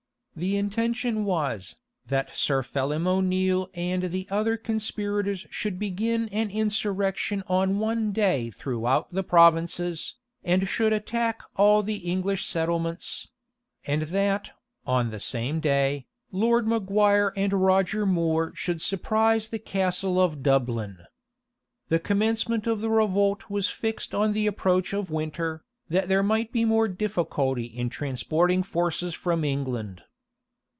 [0.33, 7.43] The intention was, that Sir Phelim O'Neale and the other conspirators should begin an insurrection
[7.47, 13.27] on one day throughout the provinces, and should attack all the English settlements;
[13.85, 14.51] and that,
[14.87, 20.99] on the same day, Lord Maguire and Roger More should surprise the Castle of Dublin.
[21.89, 26.51] The commencement of the revolt was fixed on the approach of winter, that there might
[26.53, 30.01] be more difficulty in transporting forces from England.